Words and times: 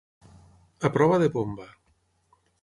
A 0.87 0.91
prova 0.95 1.21
de 1.23 1.29
bomba. 1.35 1.67